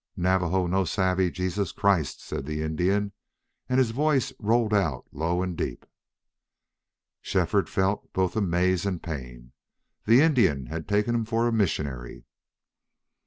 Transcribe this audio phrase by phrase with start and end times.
[0.17, 3.11] "Navajo no savvy Jesus Christ," said the Indian,
[3.69, 5.85] and his voice rolled out low and deep.
[7.21, 9.51] Shefford felt both amaze and pain.
[10.07, 12.25] The Indian had taken him for a missionary.